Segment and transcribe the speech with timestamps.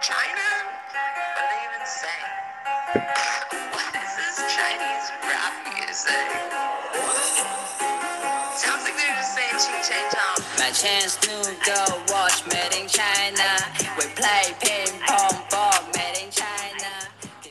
[0.00, 0.48] China?
[1.36, 2.08] What do they even say?
[3.68, 6.24] What is this Chinese rap music?
[8.56, 10.40] Sounds like they're just saying ching chang chong.
[10.56, 13.60] My chance to go watch Made in China.
[13.98, 16.88] We play ping pong ball Made in China.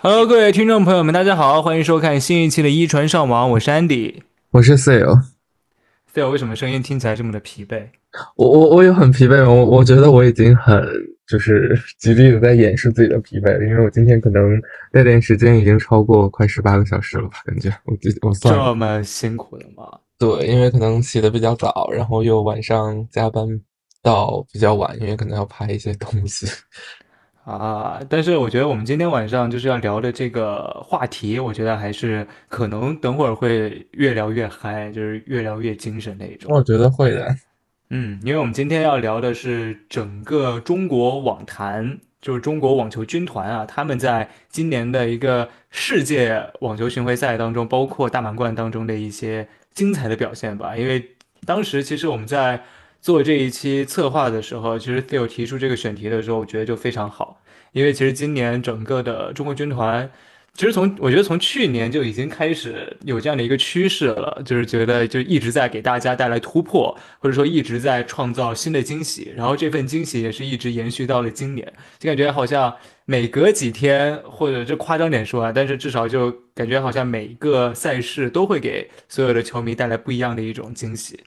[0.02, 4.24] Hello，各位听众朋友们，大家好，欢迎收看新一期的《一传上网》，我是 Andy。
[4.50, 7.90] 我是 Sale，Phil 为什么声音听起来这么的疲惫？
[8.38, 10.84] 我我我也很疲惫，我我觉得我已经很
[11.30, 14.60] 就是 极力的在掩饰自己的疲惫，因为我今天可能
[14.92, 19.86] 练练时间已经超过快十八个小时了吧，感觉我记我算，这么辛苦的吗？
[20.18, 23.48] 对，因为可能起的比较早，然后又晚上加班
[24.02, 26.48] 到比较晚，因为可能要拍一些东西。
[27.46, 36.52] 啊，但是我觉得我们今天晚上就是要聊的这个话题，我觉得还是可能等会儿会越聊越嗨，就是越聊越精神那种。
[36.54, 37.36] 我觉得会的，
[37.92, 50.78] 嗯，因为我们今天要聊的是整个中国网坛，就是中国网球军团啊，他们在今年的一个世界网球巡回赛当中，包括大满贯当中的一些精彩的表现吧。
[50.78, 51.04] 因为
[51.46, 52.62] 当时其实我们在
[53.02, 60.12] 做这一期策划的时候，其实 Phil 提出这个选题的时候，我觉得就非常好，因为其实今年整个的中国军团。
[60.60, 71.66] 其实从我觉得从去年就已经开始有这样的一个趋势了，就是觉得就一直在给大家带来突破，或者说一直在创造新的惊喜，然后这份惊喜也是一直延续到了今年，
[71.98, 81.18] 就感觉好像每隔几天，或者这夸张点说啊，但是至少就感觉好像每一个赛事都会给所有的球迷带来不一样的一种惊喜。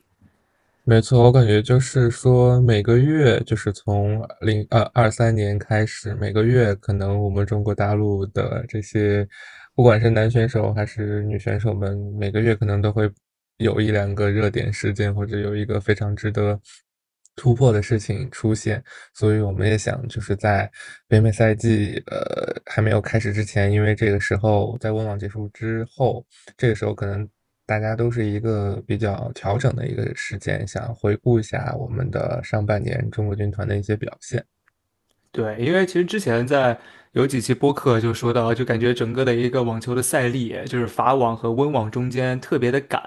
[0.85, 9.27] 没错，我感觉就是说，每个月就是从零呃二三年开始，每个月可能我们中国大陆的这些，
[9.77, 13.09] 不管是男选手还是女选手们，每个月可能都会
[13.59, 16.61] 有一两个热点事件，或者有一个非常值得
[17.37, 18.83] 突破的事情出现。
[19.15, 20.69] 所以我们也想，就是在
[21.07, 27.29] 北美赛季呃还没有开始之前，因为这个时候在温网结束之后，这个时候可能。
[27.65, 34.45] 大家都是一个比较调整的一个时间，想回顾一下我们的上半年中国军团的一些表现。
[35.31, 36.79] 对，因为其实之前在
[37.13, 43.03] 有几期播客就说到，就感觉整个的一个网球的赛历，就是法网和温网中间特别的赶，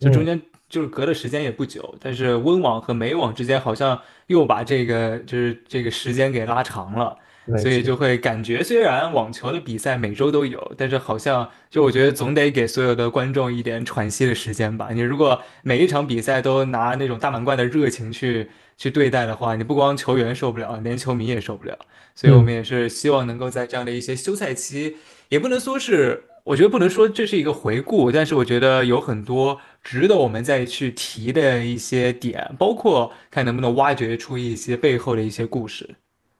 [0.00, 7.16] 就中间就是隔的时间也不久，但是温网和美网之间好像又把这个就是这个时间给拉长了。
[7.56, 14.90] 所以就会感觉，虽然网球的比赛每周都有，但是好像就我觉得总得给所有的观众一点喘息的时间吧。
[14.92, 21.78] 你如果每一场比赛都拿那种大满贯的热情去去对待的话，你不光球员受不了，连球迷也受不了。
[22.14, 24.96] 所以我们也是希望能够在这样的一些休赛期，
[25.28, 35.88] 也不能说是，我觉得不能说这是一个回顾，但是我觉得有很多值得我们再去提的一些点，包括看能不能挖掘出一些背后的一些故事。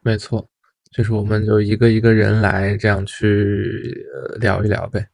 [0.02, 0.44] 没错。
[0.90, 4.06] 就是我们就一个一个人来这样去
[4.40, 5.06] 聊一聊呗。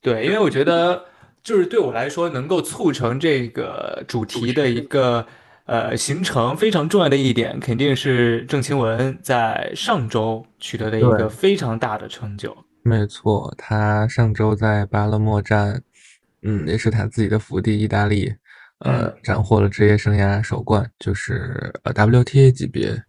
[0.00, 1.04] 对，因为我觉得
[1.42, 5.24] 就是对我来说，能够促成这个主题的一个
[5.66, 12.56] 呃形成非常重要的一点，肯定是郑钦文在上周取得的一个非常大的成就。
[12.82, 15.80] 没错，他上周在巴勒莫站，
[16.42, 18.34] 嗯，也是他自己的福地意大利，
[18.80, 23.00] 呃，斩获了职业生涯首冠，就是呃 WTA 级别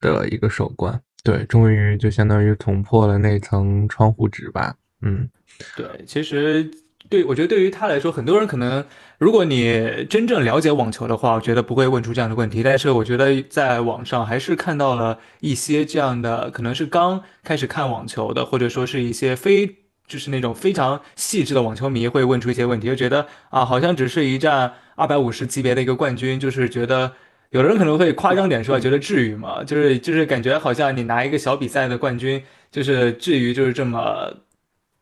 [0.00, 1.00] 的一个首冠。
[1.24, 4.76] 对，终于就相当于捅破了那层窗户纸吧。
[5.00, 5.26] 嗯，
[5.74, 6.70] 对，其实
[7.08, 8.84] 对我觉得对于他来说，很多人可能，
[9.16, 12.62] 如果你真正了解网球的话，我觉得不会问出这样的问题。
[12.62, 19.66] 但是我觉得在网上还是看到了一些这样的，可能是刚开始看网球的，或者说是一些非
[20.06, 27.12] 就是那种非常细致的网球迷会问出一些问题，就觉得啊，好像只是一战二百五十级别的一个冠军，就是觉得。
[27.54, 29.62] 有人可能会夸张点说，觉得至于吗？
[29.62, 32.42] 就是就是感觉好像你拿一个小比赛的冠军，
[32.72, 34.28] 就是至于就是这么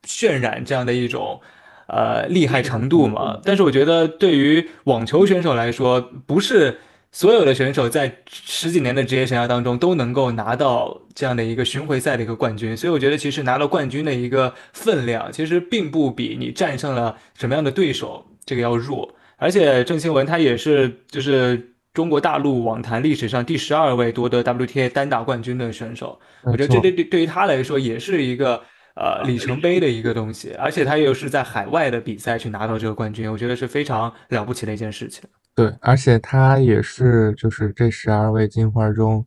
[0.07, 1.41] 渲染这样的一种
[1.87, 3.41] 呃厉害程度吗？
[3.43, 6.79] 但是我觉得对于网球选手来说，不是
[7.11, 12.77] 所有的选手在十几年的职业生涯当中都能够拿到这样的一个巡回赛的一个冠军。
[12.77, 19.15] 所以我觉得其实拿了冠军的一个分量，其实并不比你战胜了什么样的对手这个要弱。
[19.39, 21.71] 而且郑钦文他也是就是。
[21.92, 28.62] 中国大陆网坛历史上第十二位夺得 WTA 单打冠军的选手，我觉得这对对对于他来说也是一个
[28.97, 35.22] 呃里程碑的一个东西，而且他又是在海外的比赛去拿到这个冠军，我觉得是非常了不起的一件事情。
[35.54, 39.22] 对，而且他也是就是这十二位金花中，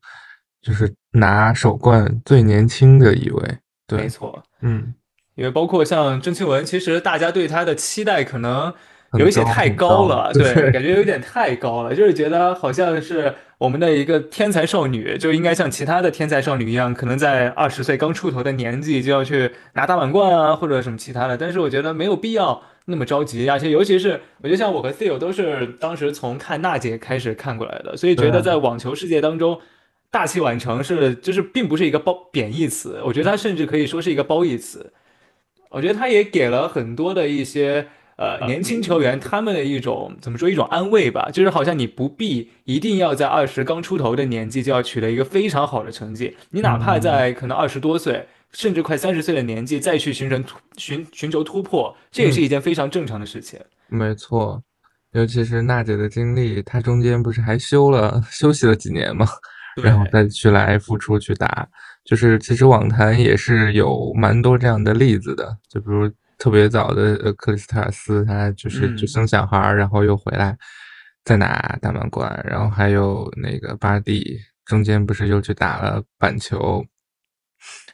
[0.60, 3.58] 就是拿首冠最年轻的一位。
[3.86, 4.92] 对没错，嗯，
[5.36, 8.74] 因为包括像郑钦文，其实大家对他的期待可能。
[9.16, 21.38] 很有一些太高了，对，对感觉有点太高了，就是觉得好像是我们的一个天才少女，就应该像其他的天才少女一样，可能在二十岁刚出头的年纪就要去拿大满贯啊，或者什么其他的。
[21.38, 29.60] 但是我觉得没有必要那么着急，而且尤其是我觉得像我和 Theo 都是当时从看娜姐开始看过来的，所以觉得在网球世界当中。
[30.12, 34.94] 大器晚成是就是并不是一个褒贬义词，我觉得它甚至可以说是一个褒义词。
[35.70, 37.86] 我觉得他也给了很多的一些
[38.18, 48.28] 呃年轻球员他们的一种怎么说一种安慰吧，就是好像你不必一定要在二十刚出头的年纪就要取得一个非常好的成绩，你哪怕在可能二十多岁。
[48.52, 53.60] 甚至快三十岁的年纪再去寻求突寻寻求突破，这也是一件非常正常的事情。
[53.90, 54.64] 没错，
[55.12, 59.28] 尤其是娜姐的经历，她中间不是还休了休息了几年吗？
[59.84, 61.68] 然后再去来复出去打，
[62.06, 68.98] 就是其实网坛也是有蛮多这样的例子的，就比如特别早的呃克里斯特尔斯，他就是嗯。
[68.98, 70.58] 就生小孩儿，然后又回来
[71.24, 76.86] 再拿大满贯，然后还有那个巴蒂中间不是又去打了板球，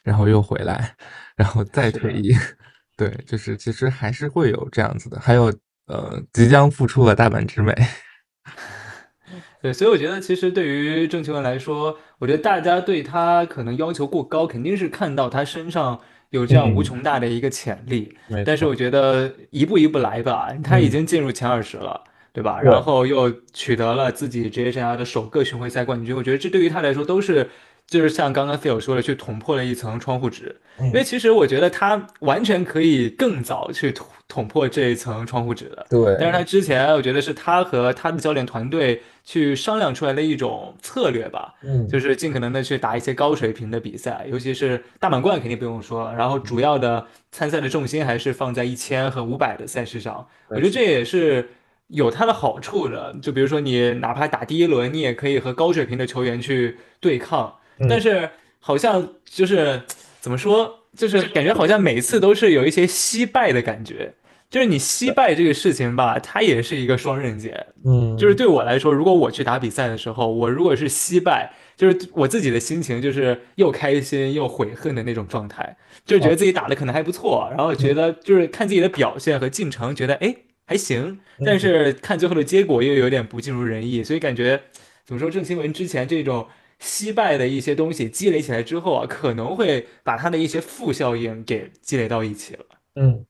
[0.04, 0.96] 然后又回来，
[1.36, 2.36] 然后再退役，
[2.98, 5.46] 对，就是其实还是会有这样子的，还有
[5.88, 7.74] 呃即将复出的大阪直美，
[9.62, 16.00] 对，所以我觉得其实对于郑钦文来说，我觉得大家对他可能要求过高，肯定是看到他身上
[16.32, 18.14] 有这样无嗯穷大的一个潜力。
[18.46, 22.02] 但是我觉得一步一步来吧，他已嗯经进入前二十了，
[22.34, 22.60] 对吧？
[22.62, 27.50] 然后又取得了自己职业生涯的首个巡回赛冠军，我觉得这对于他来说都是。
[27.88, 33.92] 就是像刚刚 Phil 说的，去捅破了一层窗户纸，嗯因为其实我觉得他完全可以更早去
[34.32, 35.86] 捅捅破这一层窗户纸的。
[35.90, 51.50] 对但是他之前，我觉得是他和他的教练团队去商量出来的一种策略吧，嗯就是尽可能的去打一些高水平的比赛，尤其是大满贯肯定不用说了，然后主要的参赛的重心还是放在一千和五百的赛事上，我觉得这也是
[51.88, 53.14] 有它的好处的。
[53.22, 58.30] 就比如说你哪怕打第一轮，你也可以和高水平的球员去对抗，嗯但是
[58.60, 59.82] 好像就是
[60.20, 64.14] 怎么说，就是感觉好像每次都是有一些惜败的感觉。
[64.52, 67.66] 就是你惜败这个事情吧，它也是一个双刃剑。
[67.86, 80.36] 嗯，就是对我来说，如果我去打比赛的时候，我如果是惜败，就是我自己的心情就是又开心又悔恨的那种状态，就是觉得自己打的可能还不错，然后觉得就是看自己的表现和进程，觉得哎
[80.68, 84.62] 还行，但是看最后的结果又有点不尽如人意，所以感觉
[85.06, 86.46] 怎么说，郑钦文之前这种
[86.80, 92.66] 惜败的一些东西积累起来之后啊，可能会把他的一些负效应给积累到一起了。
[92.96, 93.26] 嗯，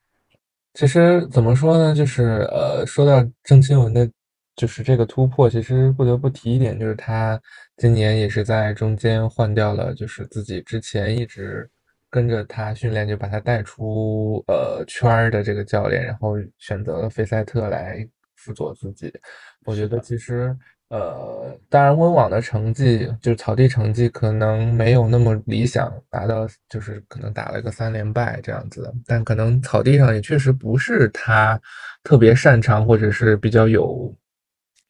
[0.73, 4.09] 其实怎么说呢，就是呃，说到郑钦文的，
[4.56, 7.39] 就是这个突破，其实不得不提一点，就是他
[7.77, 11.69] 今年也是在中间换掉了，就是自己之前一直
[12.09, 19.12] 跟着他训练，就把他带出呃圈儿的这个教练，然后选择了费塞特来辅佐自己。
[19.65, 20.57] 我觉得其实
[20.91, 31.57] 呃，当然温网的成绩就是草地成绩可能没有那么理想，达到就是可能打了个三连败这样子，但可能草地上也确实不是他
[32.03, 34.13] 特别擅长或者是比较有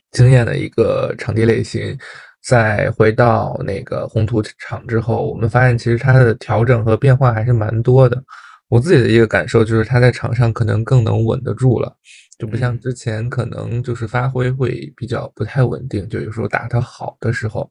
[0.09, 1.95] 经验的一个场地类型。
[2.43, 8.19] 再回到那个红土场之后，我们发现其实他的调整和变化还是蛮多的。
[8.67, 11.95] 我自己的一个感受就是他在场上可能更能稳得住了。
[12.41, 17.69] 就不像嗯之前可能就是发挥会比较不太稳定，就有时候打得好的时候，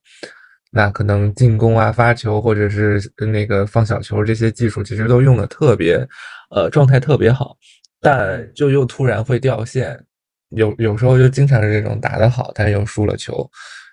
[0.71, 5.97] 那可能进攻啊、发球或者是那个放小球这些技术其实都用的特别，
[6.55, 7.57] 呃，状态特别好，
[8.01, 9.99] 但就又突然会掉线，
[10.51, 13.51] 有有时候就经常是这种打得好，但又输了球。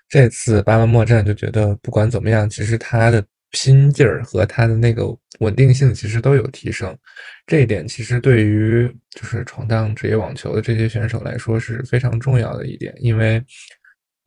[0.08, 5.04] 这次巴勒莫战就觉得不管怎么样，其实他的拼劲儿和他的那个
[5.40, 6.96] 稳定性其实都有提升，
[7.46, 13.42] 这一点其实对于就是闯荡职业网球的这些选手来说是非常重要的一点，因为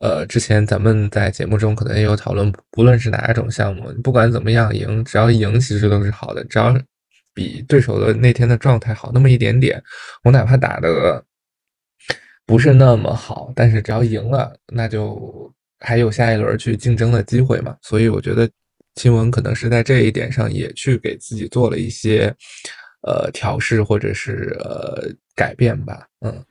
[0.00, 6.76] 呃，之前咱们在节目中可能也有讨论，不论是哪一种项目，不管怎么样赢，只要赢其实都是好的，只要
[7.32, 9.80] 比对手的那天的状态好那么一点点，
[10.24, 11.24] 我哪怕打的
[12.44, 17.76] 不是那么好，但是只要赢了，那就还有下一轮去竞争的机会嘛。
[17.80, 18.50] 所以我觉得
[18.94, 22.34] 亲文可能是在这一点上也去给自己做了一些
[23.02, 26.06] 呃调试或者是呃改变吧。
[26.20, 26.44] 嗯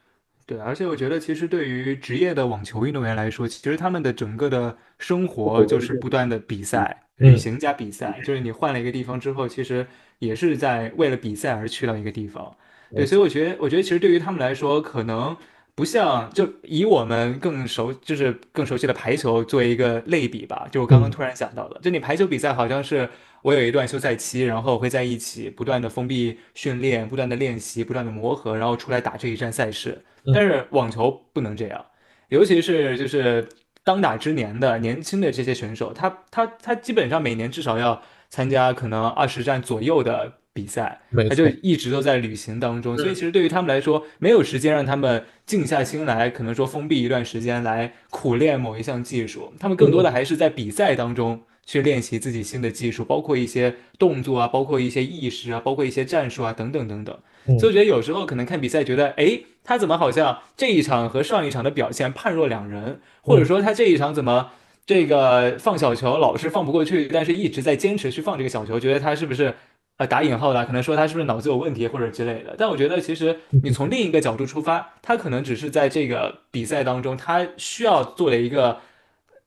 [0.48, 9.86] 对，而且我觉得，其实对于职业的网球运动员来说，其实他们的整个的生活就是不断的比赛、嗯旅行加比赛，就是你换了一个地方之后，其实
[10.20, 12.54] 也是在为了比赛而去到一个地方。
[12.94, 15.38] 对，所以我觉得，我觉得其实对于他们来说，可能
[15.82, 23.10] 不不像就以我们更熟就是更熟悉的排球作为一个类比吧，就我刚刚嗯突然想到的，就你排球比赛好像是
[23.42, 30.00] 我有一段休赛期，然后会在一起不断的封闭训练，不断的练习，不断的磨合，然后出来打这一站赛事。
[30.32, 31.84] 但嗯是网球不能这样，
[32.30, 33.50] 尤其是就是
[33.84, 50.12] 当打之年的年轻的这些选手，他他他基本上每年至少要参加可能二十站左右的比赛，他就，一直都在旅行当中，所以嗯其实对于他们来说，没有时间让他们静下心来，可能说封闭一段时间来苦练某一项技术，他们更多的嗯。
[50.12, 57.18] 还是在比赛当中去练习自己新的技术，包括一些动作啊，包括一些意识啊，包括一些战术啊，等等等等。
[57.46, 63.46] 所以我嗯觉得有时候可能看比赛，觉得诶，他怎么好像这一场和上一场的表现判若两人，或者嗯。
[63.46, 64.52] 说他这一场怎么
[64.86, 69.54] 这个放小球老是放不过去，但是一直在坚持去放这个小球，觉得他是不是
[70.02, 72.56] 呃打引号的，可能说他是不是脑子有问题或者之类的。
[72.58, 78.80] 但我觉得其实你从另一个角度出发，他可能只是在这个比赛当中，他需要做的一个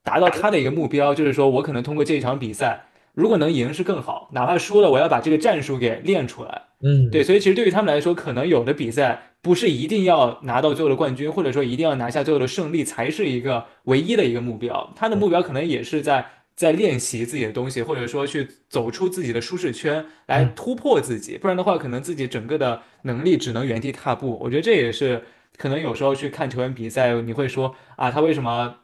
[0.04, 2.84] 达到他的一个目标，就是说我可能通过这一场比赛，
[3.14, 6.62] 如果能赢是更好，哪怕输了，我要把这个战术给练出来。
[6.84, 14.92] 嗯对，嗯所以其实对于他们来说，可能有的比赛不是一定要拿到最后的冠军，或者说一定要拿下最后的胜利才是一个唯一的一个目标。
[14.94, 16.24] 他的目标可能也是在
[16.56, 21.36] 在练习自己的东西，或者说去走出自己的舒适圈，来嗯突破自己。
[21.36, 24.38] 不然的话，可能自己整个的能力只能原地踏步。
[24.40, 25.24] 我觉得这也是
[25.56, 28.76] 可能有时候去看球员比赛，你会说啊，他为什么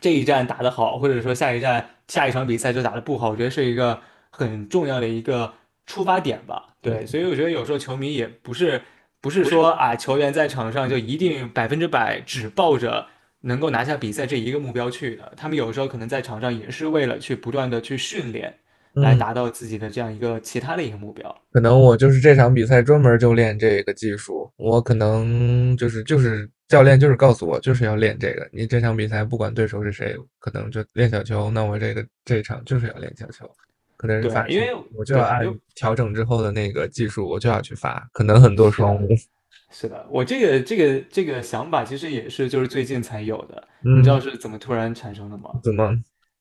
[0.00, 3.30] 这一站打得好，或者说下一站下一场比赛就打得不好？
[3.30, 4.00] 我觉得是一个
[4.30, 5.52] 很重要的一个
[5.86, 6.68] 出发点吧。
[6.80, 8.80] 对，所以我觉得有时候球迷也不是
[9.20, 13.06] 不是说啊，球员在场上就一定百分之百只抱着
[13.42, 18.54] 能够拿下比赛这一个目标去的，他们有时候可能在场上也是为了去不断的去训练，
[18.94, 21.34] 来嗯，达到自己的这样一个其他的一个目标。
[21.50, 33.50] 可能我就是这场比赛专门就练这个技术，我可能就是就是教练就是告诉我就是要练这个，你这场比赛不管对手是谁，可能就练小球，那我这个这一场就是要练小球，
[33.96, 35.42] 可能是发对，因，为我就要按
[35.74, 39.08] 调整之后的那个技术，我就要去发，可能很多是的，双误，
[39.72, 45.50] 是的，我这个这个这个想法其实也是就是最近才有的，你知道嗯，是怎么突然产生的吗？
[45.64, 45.90] 怎么？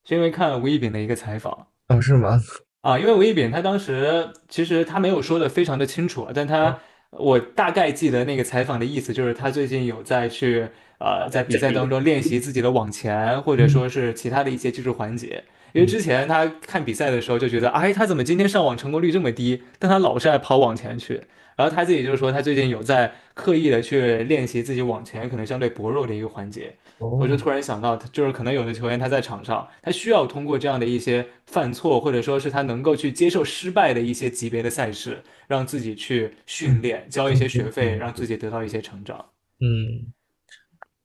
[0.04, 1.68] 是因为看吴亦丙的一个采访。
[1.88, 2.40] 哦，是吗？
[2.82, 6.78] 啊，因为吴亦丙他当时其实他没有说的非常的清楚，但他
[7.12, 10.68] 我大概记得那个采访的意思就是他最近有在去
[11.00, 15.44] 呃在比赛当中练习自己的网前，或者嗯说是其他的一些技术环节。
[15.74, 19.64] 因为嗯之前他看比赛的时候就觉得，哎，他怎么今天上网成功率这么低？
[19.80, 21.22] 但他老是爱跑网前去。
[21.56, 26.76] 然后他自己就说，他最近有在刻意的去练习自己往前可能相对薄弱的一个环节。
[26.98, 39.26] 我就哦，突然想到，就是可能有的球员他在场上，他需要通过这样的一些犯错，或者说是他能够去接受失败的一些级别的赛事，让自己去训练，交一些学费，嗯让自己得到一些成长。
[39.60, 40.14] 嗯。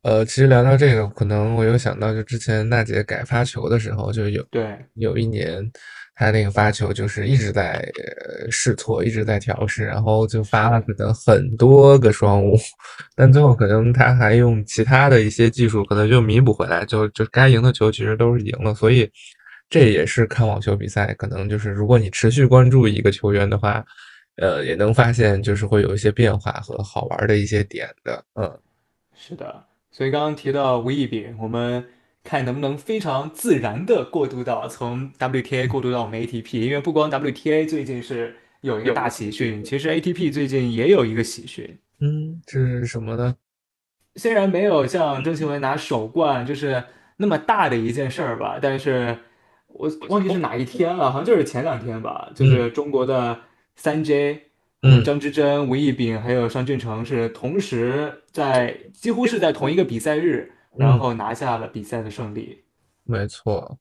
[0.06, 5.68] 呃，其实聊到这个，可能我有想到，就之前娜姐改发球的时候，就有对，有一年，
[6.14, 12.56] 她那个发球就是一直在呃试错，一直在调试，然后就发了，可能很多个双误，
[13.16, 19.10] 但最后可能她还用其他的一些技术，可能就弥补回来，就就该赢的球其实都是赢了，所以
[19.68, 23.84] 这也是看网球比赛，可能就是如果你持续关注一个球员的话，
[24.36, 28.48] 呃，也能发现就是会有一些变化和好玩的一些点的，嗯。
[29.18, 29.65] 是的。
[29.96, 31.82] 所以刚刚提到吴亦丙，我们
[32.22, 41.78] 看能不能非常自然的过渡到从 WTA 过渡到我们 ATP，因为不光 WTA 最近是有一个大喜讯，其实 ATP 最近也有一个喜讯。
[42.00, 43.34] 嗯，这是什么呢？
[44.16, 46.84] 虽然没有像郑钦文拿首冠就是
[47.16, 49.16] 那么大的一件事儿吧，但是
[49.68, 53.40] 我忘记是哪一天了，好像就是前两天吧，就嗯是中国的
[53.76, 54.42] 三 J，
[54.82, 62.64] 嗯张之臻、吴亦丙还有尚俊成是同时在几乎是在同一个比赛日，然嗯，后拿下了比赛的胜利。
[63.04, 63.78] 没错。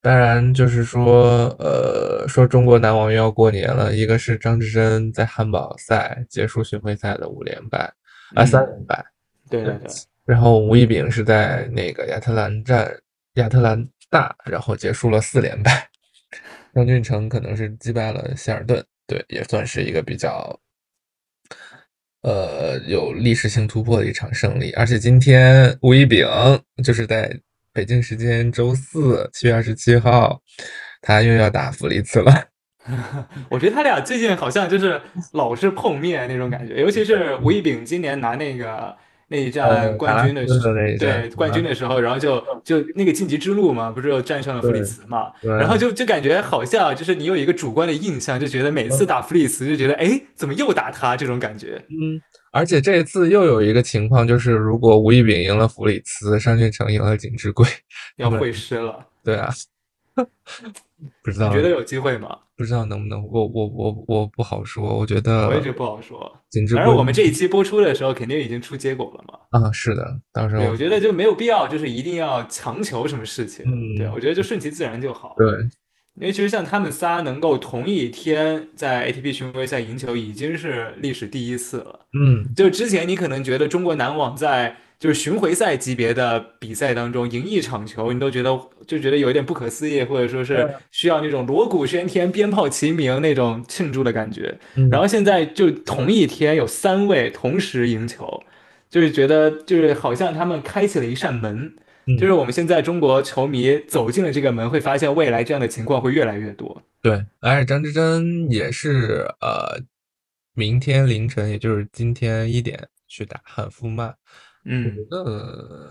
[0.00, 3.94] 当然，就是说，呃，说中国男网又要过年了。
[3.94, 7.92] 一个是张之臻在汉堡赛结束巡回赛的五连败，
[8.34, 9.04] 啊，三嗯，连败。
[9.48, 9.86] 对对对，
[10.24, 12.92] 然后吴亦丙是在那个亚特兰站
[13.34, 15.88] 亚特兰大，然后结束了四连败。
[16.74, 20.58] 张俊成可能是击败了希尔顿，对，也算是一个比较
[22.22, 24.70] 呃有历史性突破的一场胜利。
[24.72, 26.26] 而且今天吴亦丙
[26.84, 27.34] 就是在
[27.72, 30.40] 北京时间周四七月二十七号，
[31.00, 32.48] 他又要打弗里茨了。
[33.48, 35.00] 我觉得他俩最近好像就是
[35.34, 38.96] 老是碰面那种感觉，尤其是吴亦丙今年拿那个
[39.32, 51.82] 那一呃战冠军的时达拉斯的那一战对冠军的时候，然后就就那个晋级之路嘛，不是又战胜了弗里茨嘛，然后就就感觉好像就是你有一个主观的印象，就觉得每次打弗里茨就觉得哎怎么又打他这种感觉。
[51.88, 52.20] 嗯，
[52.52, 57.66] 而且这一次又有一个情况，就是如果吴一丙赢了弗里茨，商俊成赢了景之贵，
[58.16, 59.50] 要会师了，对啊，
[61.24, 62.36] 不知道你觉得有机会吗？
[62.62, 66.32] 不知道能不能，我我我我不好说，我觉得我也觉得不好说。
[66.76, 69.66] 反正我们这一期播出的时候，肯定已经出结果了嘛。
[69.66, 73.64] 啊，是的，到时，候我觉得就没有必要，就是一定要强求什么事情。
[73.66, 75.34] 嗯对，我觉得就顺其自然就好。
[75.36, 75.48] 对，
[76.20, 82.06] 因为其实像他们仨能够同一天在 ATP 巡回赛赢球，已经是历史第一次了。
[82.16, 88.56] 嗯就之前你可能觉得中国男网在就是巡回赛级别的比赛当中赢一场球，你都觉得
[88.86, 94.56] 就觉得有一点不可思议，或者说是需要那种锣鼓喧天、鞭炮齐鸣那种庆祝的感觉。
[94.76, 98.44] 嗯，然后现在就同一天有三位同时赢球，
[98.88, 101.74] 就是觉得就是好像他们开启了一扇门，
[102.06, 106.80] 嗯就是我们现在中国球迷走进了这个门，会发现未来这样的情况会越来越多。
[107.02, 109.82] 对，而且张之臻也是呃，
[110.54, 112.78] 明天凌晨，也就是今天一点
[113.08, 114.14] 去打汉夫曼，
[114.64, 115.88] 嗯，呃，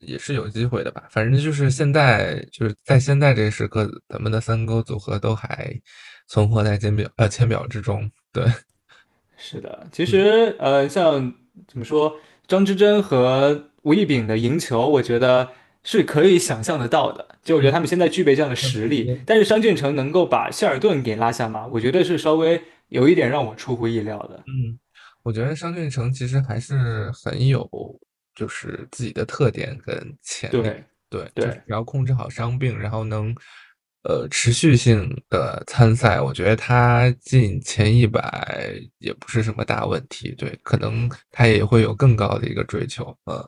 [0.00, 1.04] 也是有机会的吧。
[1.10, 5.74] 反正就是现在就是在现在这个时刻，咱们的三勾组合都还
[6.26, 8.10] 存活在签表呃签表之中。
[8.32, 8.44] 对，
[9.36, 11.32] 是的，其实呃，像
[11.68, 15.48] 怎么说，张之臻和吴亦丙的赢球，我觉得
[15.84, 17.26] 是可以想象得到的。
[17.42, 24.44] 就我觉得他们现在具备这样的实力，但是商俊成能够把谢尔顿给拉下马，我觉得是稍微有一点让我出乎意料的。
[24.46, 24.78] 嗯，
[25.22, 27.68] 我觉得商俊成其实还是很有
[28.34, 30.62] 就是自己的特点跟潜力。
[30.62, 33.34] 对，对，对就是只要控制好伤病，然后能
[34.04, 40.34] 呃持续性的参赛，我觉得他进前一百也不是什么大问题。
[40.38, 43.14] 对，可能他也会有更高的一个追求。
[43.26, 43.46] 嗯，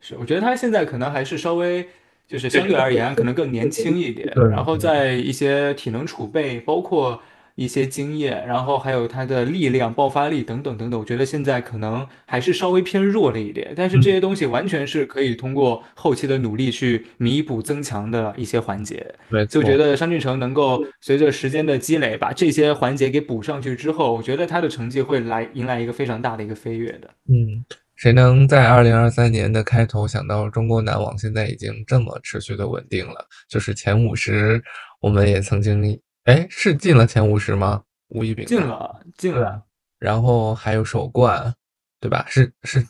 [0.00, 1.86] 是，我觉得他现在可能还是稍微，
[2.26, 7.20] 就是相对而言可能更年轻一点，对然后在一些体能储备，包括
[7.54, 19.14] 一些经验，然后还有他的力量、爆发力等等等等，我觉得现在可能还是稍微偏弱了一点，但是这些东西完全是可以通过后期的努力去弥补、增强的一些环节。
[19.30, 19.46] 对。
[19.46, 27.10] 就觉得商俊成能够随着时间的积累，把这些环节给补上去之后，我觉得他的成绩会来迎来一个非常大的一个飞跃的。
[27.28, 27.64] 嗯，
[27.96, 33.26] 谁能在二零二三年的开头想到中国男网现在已经这么持续的稳定了？
[33.48, 34.62] 就是前五十，
[35.00, 35.82] 我们也曾经，
[36.24, 37.82] 哎，是进了前五十吗？
[38.08, 39.62] 吴一丙进了，进了。
[39.98, 41.54] 然后还有首冠，
[41.98, 42.24] 对吧？
[42.28, 42.86] 是是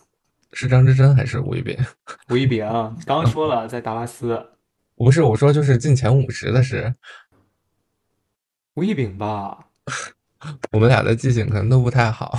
[0.52, 1.76] 是张之臻还是吴一丙？
[2.28, 2.66] 吴一丙
[3.06, 4.50] 刚刚说了，在达拉斯，
[4.96, 6.94] 不是，我说就是进前五十的是
[8.74, 9.68] 吴一丙吧？
[10.72, 12.38] 我们俩的记性可能都不太好。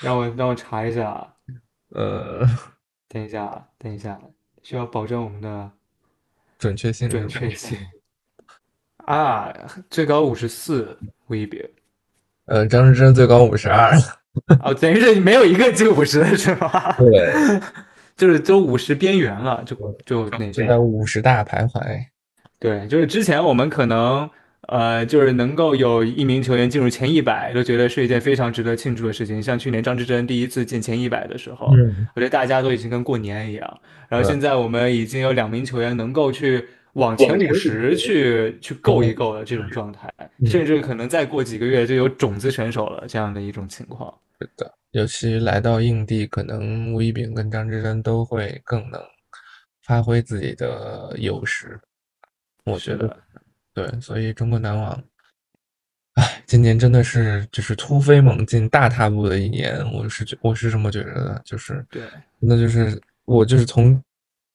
[0.00, 1.34] 让我让我查一下，
[1.90, 2.44] 呃，
[3.08, 4.20] 等一下，等一下，
[4.62, 5.70] 需要保证我们的
[6.58, 7.78] 准确性准确性。
[9.06, 9.52] 啊，
[9.90, 10.96] 最高五十四，
[11.28, 11.60] 吴一丙。
[12.46, 13.96] 呃，张之臻最高五十二。
[14.62, 16.92] 哦，等于是没有一个进五十的是吗？
[16.98, 17.32] 对，
[18.16, 21.80] 就是都五十边缘了，就就那就这在五十大徘徊。
[22.58, 24.28] 对，就是之前我们可能
[24.68, 29.42] 呃，就是能够有一名球员进入前一百，都觉得是一件非常值得庆祝的事情。
[29.42, 33.80] 像去年张之臻第一次进前一百的时候，嗯，我觉得大家都已经跟过年一样。
[34.08, 44.12] 然后现在我们已经有两名球员能够去往前五十去去够一够的这种状态，嗯甚至可能再过几个月就有种子选手了这样的一种情况。
[44.40, 49.00] 是的，尤其来到硬地，可能吴一丙跟张之臻都会更能
[49.82, 51.78] 发挥自己的优势。
[52.64, 53.16] 我觉得，
[53.72, 55.02] 对，所以中国男网，
[56.14, 62.02] 哎，今年真的是就是突飞猛进、大踏步的一年，我是觉我是这么觉得的，就是对，
[62.38, 64.02] 那就是我就是从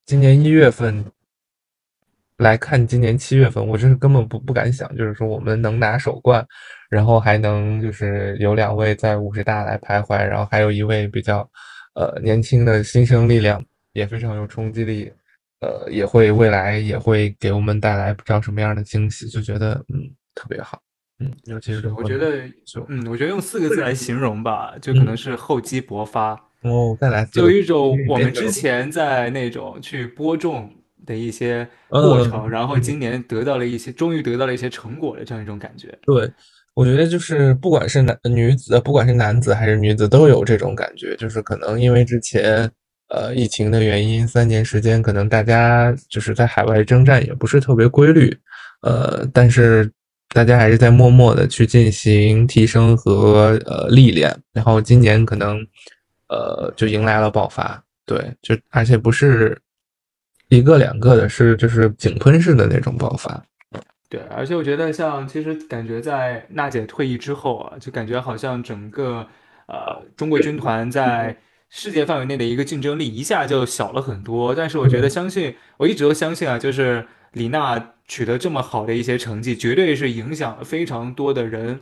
[0.05, 1.05] 今年一月份
[2.39, 6.45] 来看，今年七月份，我真是根本不不敢想，就是说我们能拿首冠，
[6.89, 11.47] 然后还能就是有两位在五十大来徘徊，然后还有一位比较
[11.95, 15.11] 呃年轻的新生力量，也非常有冲击力，
[15.59, 20.81] 呃，也会未来也会给我们带来不知道什么样的惊喜，就觉得嗯特别好，
[21.19, 26.41] 嗯，尤其是我觉得就嗯，我觉得用四个字来形容吧，就可能是厚积薄发。
[26.61, 30.73] 哦再来就有一种嗯我们之前在那种去播种
[31.09, 35.97] 的一些过程，嗯然后今年得到了一些，终于得到了一些成果的这样一种感觉。
[36.03, 36.31] 对，
[36.75, 42.69] 我觉得就是不管是男女子，不管是男子还是女子，都有这种感觉，就是可能因为之前
[43.07, 48.31] 呃疫情的原因，三年时间可能大家就是在海外征战也不是特别规律，
[48.83, 49.91] 呃，但是
[50.29, 55.57] 大家还是在默默的去进行提升和呃历练，然后今年可能
[56.27, 59.59] 呃就迎来了爆发，对，就而且不是
[60.49, 63.41] 一个两个的，是就是井喷式的那种爆发。
[64.09, 69.25] 对，而且我觉得像其实感觉在娜姐退役之后啊，就感觉好像整个
[69.67, 71.37] 呃中国军团在
[71.69, 74.55] 世界范围内的一个竞争力一下就小了很多。
[74.55, 81.79] 但是我觉得相信，我一直都相信啊，就是李娜取得这么好的一些成绩，绝对是影响了非常多的人，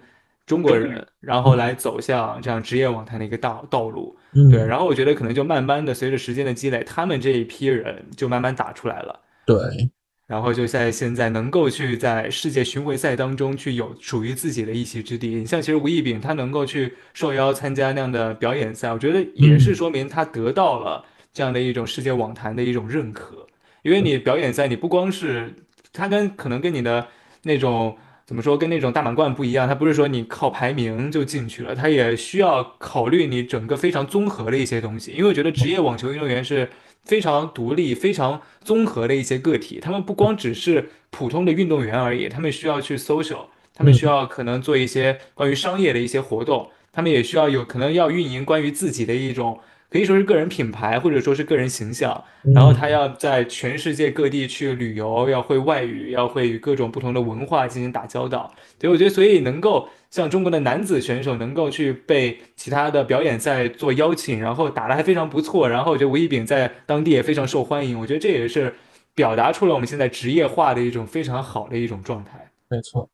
[0.47, 4.17] 中国人，然后来走向这样职业网坛的一个道道路。
[4.33, 9.19] 嗯，对，然后我觉得可能就慢慢的随着时间的积累，他们这一批人就慢慢打出来了。
[9.45, 9.57] 对，
[10.25, 15.36] 然后就在现在能够去在世界巡回赛当中去有属于自己的一席之地。
[15.36, 23.45] 你像其实吴亦丙他能够去受邀参加那样的表演赛，我觉得也是说明他得到了这样的一种世界网坛的一种认可。
[23.83, 25.53] 因为你表演赛，你不光是
[25.91, 27.05] 他跟可能跟你的
[27.43, 35.11] 那种怎么说，跟那种大满贯不一样，它不是说你靠排名就进去了，它也需要考虑你整个非常综合的一些东西。
[35.13, 36.69] 因为我觉得职业网球运动员是。
[37.03, 49.57] 非常独立、非常综合的一些个体，他们不光只是普通的运动员而已，他们需要去 social，他们需要可能做一些关于商业的一些活动，他们也需要有可能要运营关于自己的一种
[49.89, 52.23] 可以说是个人品牌或者说是个人形象，
[52.54, 58.54] 然后他要在全世界各地去旅游，要会外语，要会与各种不同的文化进行打交道。
[58.78, 59.89] 对，我觉得所以能够。
[60.10, 68.73] 像中国的男子选手能够去被其他的表演赛做邀请，然后打得还非常不错，然后我觉得吴亦丙在当地也非常受欢迎，我觉得这也是
[69.13, 72.50] 表达出了我们现在职业化的一种非常好的一种状态。
[72.69, 73.10] 没错。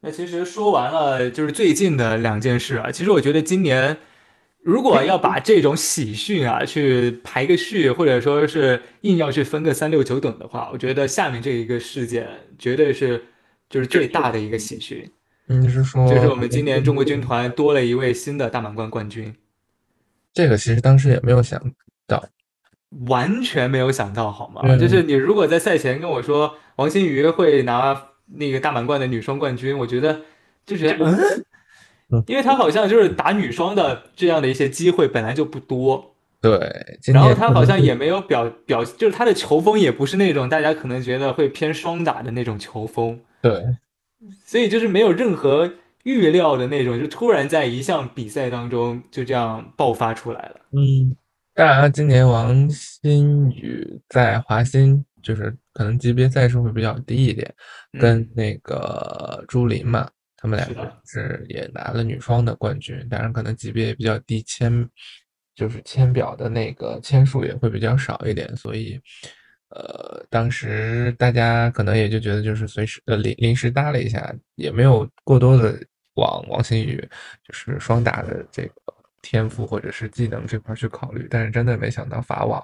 [0.00, 3.96] 那其实说完了就是最近的两件事啊，其实我觉得今年
[4.64, 12.26] 如果要把这种喜讯啊去排个序，或者说是硬要去分个三六九等的话，我觉得下面这一个事件
[12.58, 13.22] 绝对是。
[13.70, 15.10] 就是最大的一个喜讯，
[15.46, 19.34] 你是说，就是我们今年中国军团多了一位新的大满贯冠军。
[20.32, 21.60] 这个其实当时也没有想
[22.06, 22.22] 到，
[23.08, 24.76] 完全没有想到，好吗？
[24.76, 30.20] 就是你如果在赛前跟我说王欣瑜会拿那个大满贯的女双冠军，我觉得
[30.64, 31.44] 就觉得嗯，
[32.26, 36.14] 因为他好像就是打女双的这样的一些机会本来就不多。
[36.40, 36.58] 对，
[37.06, 43.18] 然后他好像也没有表表，就是他的球风也不是那种大家可能觉得会偏双打的那种球风。
[43.40, 43.64] 对，
[44.44, 50.56] 所以就是没有任何预料的那种，就突然在一项比赛当中就这样爆发出来了。
[50.72, 51.16] 嗯，
[51.54, 57.50] 当然，今年王欣宇在华新就是可能级别赛数会比较低一点，
[57.98, 60.06] 跟那个朱琳嘛，
[60.44, 64.86] 他们两个是也拿了女双的冠军，当然可能级别也比较低，签
[65.54, 69.00] 就是签表的那个签数也会比较少一点，所以。
[69.70, 75.76] 呃，当时大家可能也就觉得就是随时呃临临时搭了一下，也没有过多的
[76.14, 76.96] 往王欣宇
[77.42, 78.72] 就是双打的这个
[79.20, 81.26] 天赋或者是技能这块去考虑。
[81.28, 82.62] 但是真的没想到法网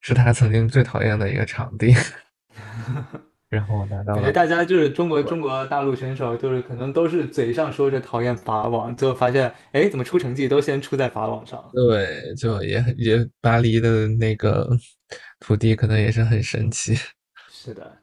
[0.00, 1.94] 是他曾经最讨厌的一个场地，
[3.48, 4.20] 然后我拿到了。
[4.20, 11.62] 感觉大家就是中国中国大陆选手，就是可能都是嘴上说着讨厌法网，最后发现哎，怎么出成绩都先出在法网上？
[11.72, 14.68] 对，就也也巴黎的那个。
[15.40, 16.94] 土地可能也是很神奇，
[17.48, 17.96] 是的，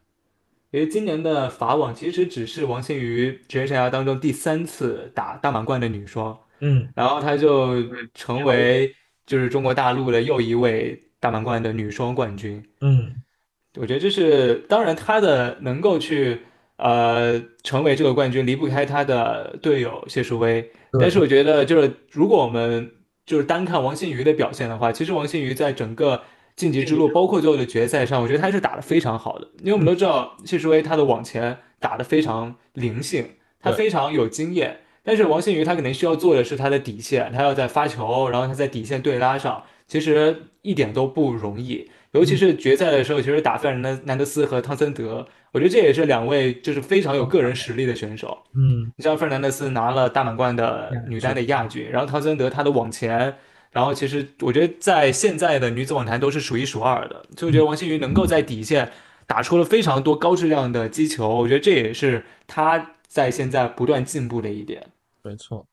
[0.71, 7.75] 因为今年的法网其实只是王欣瑜职业生涯当中第三次打大满贯的女双，嗯，然后她就
[8.15, 8.91] 成为
[9.27, 13.13] 就是中国大陆的又一位大满贯的女双冠军，嗯，
[13.75, 16.41] 我觉得这是当然他的能够去
[16.77, 22.91] 呃成为这个冠军离不开他的队友谢淑薇，但是我觉得就是如果我们
[23.25, 26.21] 就是单看王新宇的表现的话，其实王新宇在整个。
[26.57, 29.45] 晋级之路，包括最后的决赛上，我觉得他是打得非常好的。
[29.59, 33.27] 因为我们都知道谢淑薇她的网前打得非常灵性，
[33.59, 34.79] 她非常有经验。
[35.03, 41.89] 但是王新宇他可能需要做的是他的底线，他要在发球，然后他在底线对拉上，其实一点都不容易。
[42.15, 48.37] 尤其是决赛的时候，其实打费尔南南德斯和汤森德，我觉得这也是两位就是非常有个人实力的选手。
[48.55, 53.35] 嗯，你像费尔南德斯拿了大满贯的女单的亚军，然后汤森德她的网前。
[53.71, 58.89] 然后其实我觉得在现在的女子网坛都是数一数二的，所以我觉得王欣瑜能够在底线
[59.27, 64.81] 打出了非常多高质量的击球，我觉得这也是她在现在不断进步的一点。
[65.23, 65.67] 没错，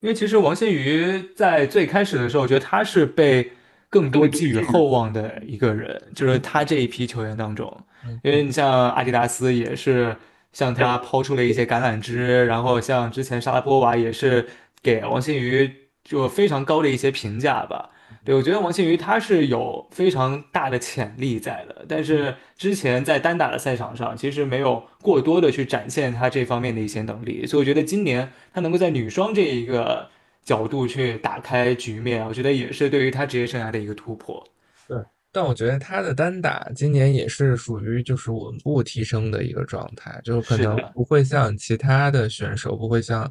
[0.00, 3.50] 因为其实王欣瑜在最开始的时候，我觉得她是被
[3.90, 7.74] 更多寄予厚望的一个人，就是他这一批球员当中，
[8.22, 10.16] 因为你像阿迪达斯也是
[10.52, 14.46] 向他抛出了一些橄榄枝，然后像之前莎拉波娃也是
[14.82, 15.70] 给王欣瑜。
[16.08, 17.90] 就非常高的一些评价吧，
[18.24, 30.08] 对我觉得王欣瑜他是有非常大的潜力在的，但是之前在单打的赛场上其实没有过多的去展现他这方面的一些能力，所以我觉得今年他能够在女双这一个
[30.46, 34.42] 角度去打开局面，我觉得也是对于他职业生涯的一个突破。
[34.86, 34.96] 对，
[35.32, 43.30] 但我觉得他的单打今年也是属于就是稳步提升的一个状态，就可能不会像其他的选手，不会像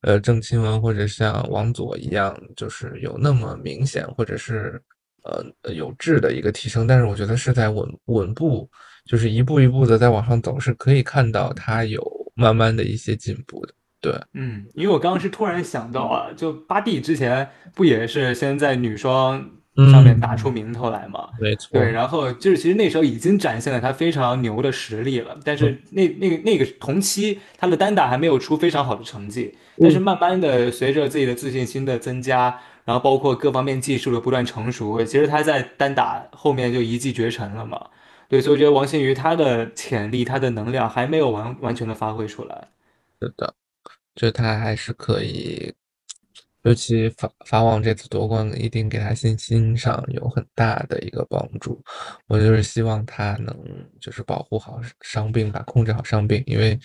[0.00, 4.82] 呃郑钦文或者像王佐一样，就是有那么明显或者是
[5.22, 8.68] 呃有质的一个提升，但是我觉得是在稳稳步，
[9.04, 13.72] 就是一步一步的在往上走，是可以看到他有慢慢的一些进步的。
[14.06, 19.44] 对，嗯，因为我刚刚是突然想到啊，就巴蒂之前不也是先在女双
[19.92, 21.28] 上面打出名头来嘛？
[21.40, 37.84] 没错，对，然后就是其实那时候已经展现了他非常牛的实力了，但是那那个那个同期他的单打还没有出非常好的成绩，但是慢慢的随着自己的自信心的增加，然后包括各方面技术的不断成熟，其实他在单打后面就一骑绝尘了嘛。
[38.28, 42.68] 对，所以我觉得王新宇他的潜力、他的能量还没有完完全的发挥出来。
[43.22, 43.54] 是的，
[44.16, 45.72] 就他还是可以，
[46.62, 51.80] 尤其法法网这次夺冠，一定给他信心上有很大的一个帮助。
[52.26, 53.54] 我就是希望他能
[54.00, 56.76] 就是保护好伤病吧，控制好伤病，因为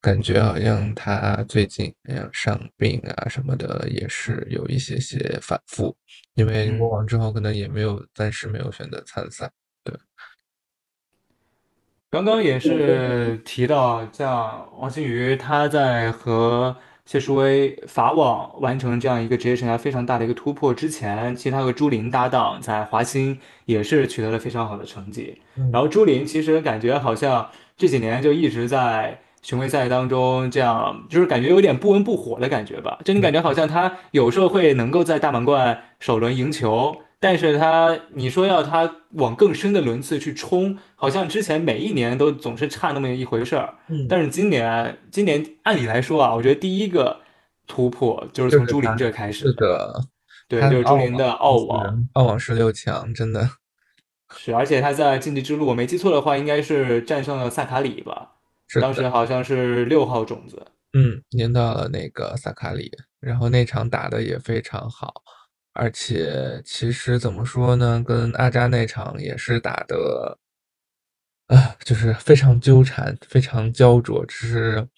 [0.00, 5.96] 感觉好像他最近像伤病啊什么的也是有一些些反复，
[6.34, 9.50] 因为嗯过往之后可能也没有暂时没有选择参赛。
[12.14, 25.36] 刚刚也是提到，像王新宇，他在和谢淑薇法网完成这样一个职业生涯非常大的一个突破之前，其实他和朱琳搭档在华兴也是取得了非常好的成绩。
[25.56, 32.96] 嗯然后朱琳其实感觉好像这几年就一直在巡回赛当中，这样就是感觉有点不温不火的感觉吧。
[33.04, 43.74] 就你感觉好像他有时候会能够在大满贯首轮赢球，但是他你说要他往更深的轮次去冲，好像之前每一年都总是差那么一回事儿。
[43.88, 47.18] 嗯但是今年，今年按理来说啊，我觉得第一个
[47.66, 50.02] 突破就是从朱琳这开始是的，
[50.48, 52.08] 对，他就是朱琳的澳网网。
[52.12, 53.48] 澳网十六强真的。
[54.36, 58.32] 是，而且他在晋级之路，我没记错的话，应该是战胜了萨卡里吧？
[58.68, 60.62] 是当时好像是六号种子。
[60.92, 65.22] 嗯，赢到了那个萨卡里，然后那场打的也非常好，
[65.74, 70.38] 而且其实怎么说呢，跟阿扎那场也是打的，
[71.48, 74.88] 啊，就是非常纠缠，非常焦灼，只是，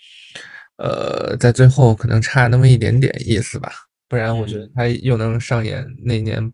[0.77, 3.73] 呃，在最后可能差那么一点点意思吧，
[4.07, 4.73] 不然我觉得嗯。
[4.77, 6.53] 他又能上演那年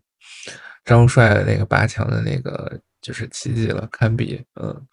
[0.85, 4.87] 张帅的那个八强的那个就是奇迹了，堪比，嗯，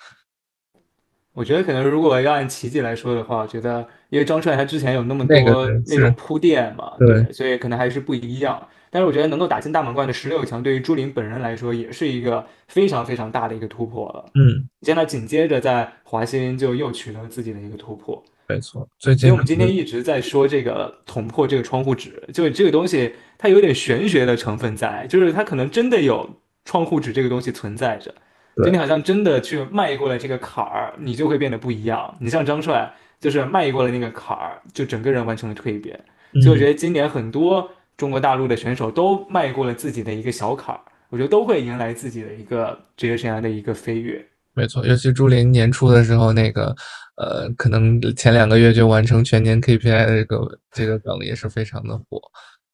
[1.32, 8.68] 我觉得可能如果要按奇迹来说的话，我觉得因为张帅他之前有那么那个多那种铺垫嘛，对所以可能还是不一样。
[8.90, 14.24] 但是我觉得能够打进大满贯的十六强，对于朱琳本人来说，也是一个非常非常大的一个突破了。
[14.34, 18.22] 嗯，现在紧接着在华新就又取得自己的一个突破。
[18.48, 26.28] 没错，最近所以我们今天一直在说这个捅破这个窗户纸，就这个东西它有点玄学的成分在，就是它可能真的有
[26.64, 28.12] 窗户纸这个东西存在着，
[28.56, 32.12] 对就你好像真的去迈过了这个坎儿，你就会变得不一样。
[32.20, 35.96] 你像张帅，就是迈过了那个坎儿，就整个人完成了蜕变。
[36.32, 37.68] 嗯所以我觉得今年很多
[38.00, 44.26] 中国大陆的选手都迈过了自己的一个小坎儿，我觉得都会迎来自己的一个职业生涯的一个飞跃。
[44.54, 46.74] 没错，尤其朱琳年初的时候，那个
[47.16, 52.18] 呃，可能前两个月就完成全年 KPI 的这个这个梗也是非常的火。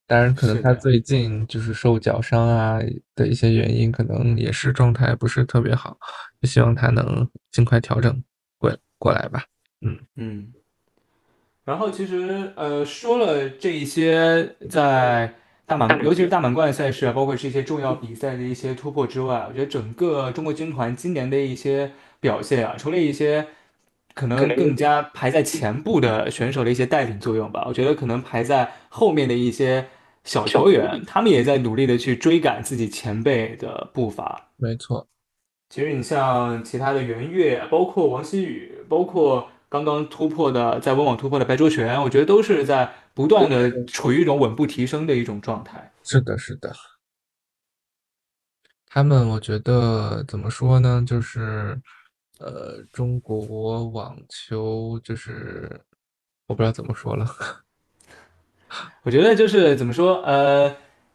[0.06, 2.78] 当然，可能他最近就是受脚伤啊
[3.16, 5.98] 的一些原因，可能也是状态不是特别好，
[6.40, 8.22] 就希望他能尽快调整
[8.58, 9.42] 过过来吧。
[9.84, 10.52] 嗯嗯，
[11.66, 15.34] 然后其实呃说了这一些在
[15.66, 23.44] 大满，尤其是大满贯赛事啊，包括是一些重要比赛的一些突破之外，我觉得整个中国军团今年的一些表现啊，除了一些
[24.14, 29.84] 可能更加排在前部的选手的一些带领作用吧，我觉得可能排在后面的一些
[30.22, 34.50] 小球员，他们也在努力的去追赶自己前辈的步伐。
[34.56, 35.04] 没错，
[35.68, 45.92] 其实你像其他的袁岳，包括王希宇，包括刚刚突破的在温网突破的白卓璇，我觉得都是在不断的处于一种稳步提升的一种状态。
[46.04, 46.72] 是的，是的。
[48.88, 51.78] 他们我觉得怎么说呢，就是
[52.38, 55.70] 呃，中国网球就是
[56.46, 57.26] 我不知道怎么说了。
[59.02, 60.74] 我觉得就是怎么说，呃，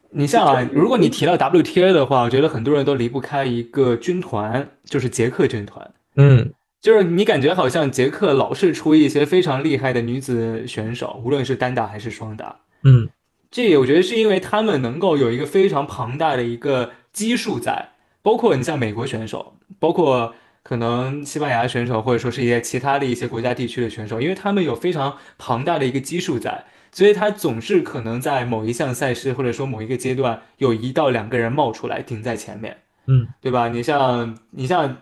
[0.10, 5.94] 你像啊， 如果你提到 WTA 的话，我觉得很多人都离不开一个军团，就是捷克军团。
[6.16, 12.62] 嗯，就是你感觉好像捷克老是出一些非常厉害的女子选手，无论是单打还是双打。
[12.84, 13.08] 嗯，
[13.52, 17.90] 这我觉得是因为他们能够有一个非常庞大的一个基数在，
[18.24, 32.78] 包括你像美国选手，包括可能西班牙选手，或者说是一些其他的一些国家地区的选手，因为他们有非常庞大的一个基数在，所以他总是可能在某一项赛事或者说某一个阶段有一到两个人冒出来顶在前面，
[33.12, 33.68] 嗯，对吧？
[33.68, 34.98] 你像你像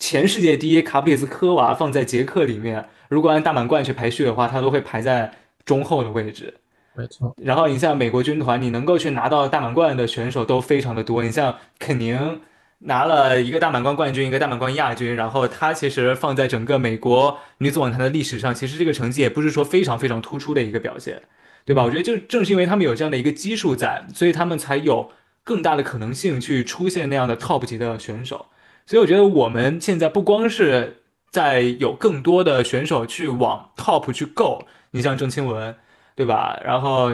[0.00, 5.30] 前世界第一卡普里斯科娃放在捷克里面，如果按大满贯去排序的话，他都会排在
[5.64, 6.52] 中后的位置。
[6.94, 11.22] 没错，然后你像美国军团，你能够去拿到大满贯的选手都非常的多。
[11.22, 12.40] 你像肯宁
[12.78, 21.22] 拿了一个大满贯冠军，一个大满贯亚军，然后他其实放在整个美国女子网坛的历史上，其实这个成绩也不是说非常非常突出的一个表现，
[21.64, 21.84] 对吧？
[21.84, 25.10] 我觉得就正是因为他们有这样的一个基数在，所以他们才有
[25.46, 28.46] 更大的可能性去出现那样的 top 级的选手。
[28.84, 35.72] 所以我觉得我们现在不光是在有更多的选手去往 top 去够，你像郑钦文，
[36.16, 36.60] 对吧？
[36.64, 37.12] 然后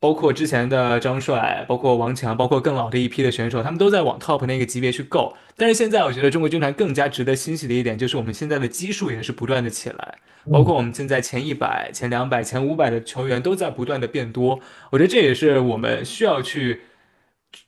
[0.00, 5.36] 包括之前的张帅，包括王强，包括更老的一批的选手，他们都在往 top 那个级别去够。
[5.54, 10.18] 但是现在我觉得中国军团更加值得欣喜的一点，就是我们现在的基数也是不断的起来，
[10.50, 14.58] 包括我们现在前一百、前两百、前五百的球员都在不断的变多。
[14.90, 16.82] 我觉得这也是我们需要去。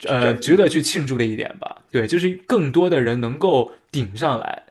[0.06, 4.62] 呃，值得去庆祝的一点吧，对，就是更多的人能够顶上来，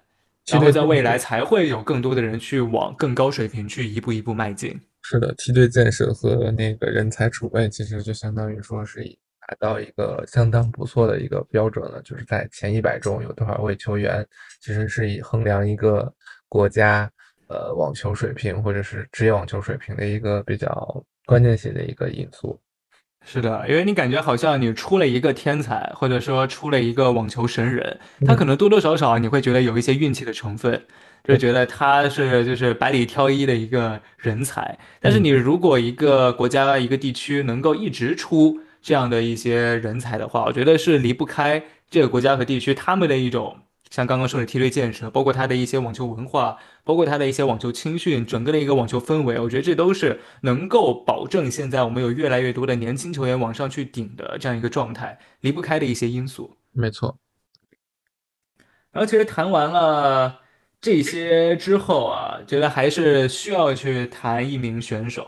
[0.47, 4.79] 然后在未来才会有更多的人去往更高水平去一步一步迈进。
[5.01, 9.03] 是的，梯队建设和那个人才储备，其实就相当于说是
[9.47, 14.25] 达到一个相当不错的一个标准了，就是在前一百中有多少位球员，
[14.61, 16.13] 其实是以衡量一个
[16.47, 17.09] 国家
[17.47, 22.59] 呃网球水平或者是职业网球水平的一个比较关键性的一个因素。
[23.25, 30.81] 是的，因为你感觉好像你出了一个天才，或者说出了一个网球神人，他可能多多少少你会觉得有一些运气的成分，
[31.25, 34.77] 就觉得他是就是百里挑一的一个人才。
[34.99, 43.57] 但是你如果一个国家一个地区能够一直出这样的一些人才的话，我觉得是离不开这个国家和地区他们的一种。
[43.89, 56.55] 像刚刚说的梯队建设，包括他的一些网球文化，包括他的一些网球青训，整个的一个网球氛围，我觉得这都是能够保证现在我们有越来越多的年轻球员往上去顶的这样一个状态，离不开的一些因素。
[56.71, 57.17] 没错。
[58.91, 60.39] 然后其实谈完了
[60.79, 65.27] 这些之后啊，觉得还是需要去谈一名选手，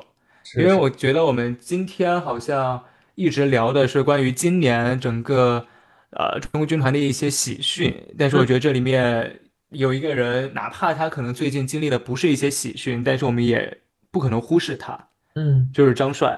[0.56, 2.84] 因为我觉得我们今天好像
[3.16, 5.66] 一直聊的是关于今年整个。
[6.12, 13.78] 呃，中国军团的一些喜讯，但是我觉得这里面有一个人，哪怕他可能最近经历的不是一些喜讯，但是我们也
[14.12, 16.38] 不可能忽视他，嗯，就是张帅。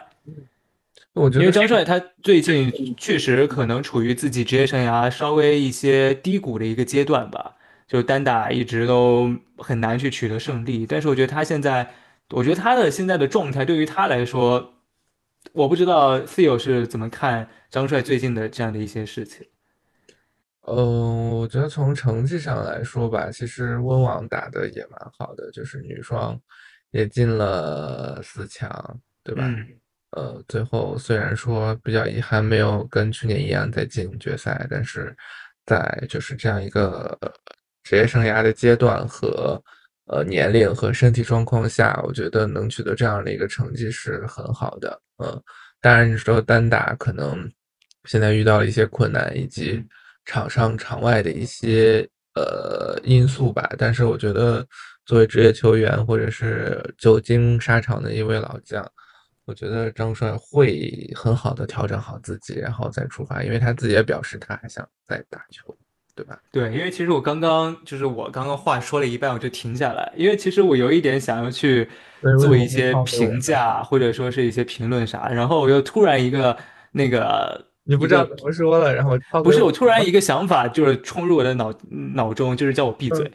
[1.14, 7.56] 我觉得，因为张帅他最近确实可能处于自己职业生涯稍微一些低谷的一个阶段吧，
[7.88, 10.86] 就单打一直都很难去取得胜利。
[10.86, 11.88] 但是我觉得他现在，
[12.30, 14.74] 我觉得他的现在的状态对于他来说，
[15.52, 19.46] 我不知道 C 友是怎么看张帅最近的这样的一些事情。
[20.66, 26.40] 嗯，我觉得从成绩上来说吧，其实温网打的也蛮好的，就是女双
[26.92, 28.72] 也进了四强，
[29.26, 29.44] 对吧？
[30.12, 35.14] 呃，最后虽然说比较遗憾，没有跟去年一样再进决赛，但是
[35.66, 37.20] 在就是这样一个
[37.84, 39.62] 职业生涯的阶段和
[40.06, 45.02] 呃年龄和身体状况下，我觉得能取得这样的一个成绩是很好的。
[45.18, 45.44] 嗯，
[45.82, 47.52] 当然你说单打可能
[48.06, 49.86] 现在遇到了一些困难，以及。
[50.26, 54.66] 场上场外的一些呃因素吧，但是我觉得
[55.06, 58.86] 作为职业球员或者是久经沙场的一位老将，
[59.46, 65.76] 我觉得张帅会很好的调整好自己，然后再出发，因为他自己也表示他还想再打球，
[66.16, 66.40] 对吧？
[66.52, 71.90] 对，因为其实我刚刚就是我刚刚话说了一半，我就停下来，因为其实我有一点想要去
[72.40, 76.58] 做一些评价或者说是一些评论啥，然后我又突然一个
[76.94, 77.73] 那个。
[77.86, 81.74] 你不知道怎么说了，然后不是我突然 一个想法就是冲入我的脑
[82.16, 83.30] 脑中，就是叫我闭嘴，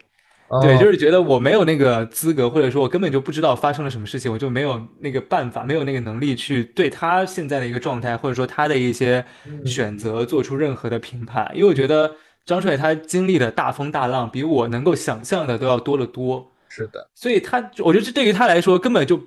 [0.62, 9.22] 对，就是觉得我没有那个资格，或者说我根本就不知道发生了什么事情，我就没有那个办法，没有那个能力去对他现在的一个状态，或者说他的一些
[9.66, 12.10] 选择做出任何的评判，因为我觉得
[12.46, 19.20] 张帅他经历的大风大浪比我能够想象的都要多得多，是的，所以他我觉得这对于他来说根本就。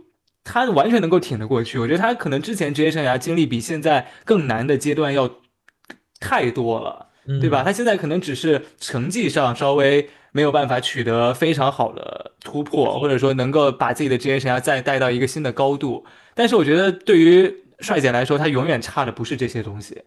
[0.43, 5.29] 他完全能够挺得过去，我觉得他可能之前职业生涯经历比现在更难的阶段要
[6.19, 7.07] 太多了，
[7.39, 7.63] 对吧？
[7.63, 16.03] 他现在可能只是成绩上稍微没有办法取得非常好的突破，或者说能够把自己的职业生涯再带到一个新的高度。
[16.33, 20.01] 但是我觉得对于帅姐来说，他永远差的不是这些东西，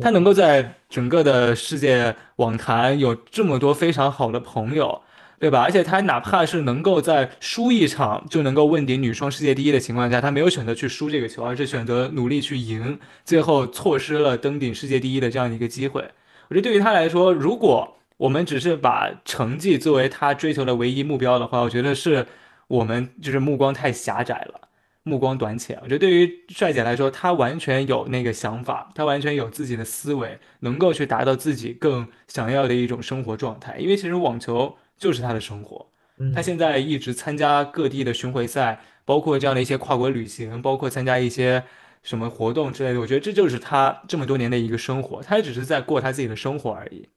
[0.00, 5.02] 他能够在整个的世界网坛有这么多非常好的朋友。
[5.38, 5.62] 对吧？
[5.62, 16.02] 而且他哪怕是能够在输一场就能够问鼎女双世界第一的情况下，他没有选择去输这个球，而是选择努力去赢，最后错失了登顶世界第一的这样一个机会。
[16.48, 22.26] 我觉得对于他来说，如果我们只是把成绩作为他追求的唯一目标的话，我觉得是
[22.68, 24.60] 我们就是目光太狭窄了。
[25.06, 25.78] 目光短浅。
[25.82, 33.76] 我觉得对于帅姐来说，她完全有那个想法，她完全有自己的思维，能够去达到自己更想要的一种生活状态。
[33.76, 35.86] 因为其实网球就是他的生活，
[36.34, 41.62] 她嗯，现在一直参加各地的巡回赛，包括这样的一些跨国旅行，包括参加一些
[42.02, 43.00] 什么活动之类的。
[43.00, 47.08] 我觉得这就是他这么多年的一个生活，他只是在过他自己的生活而已。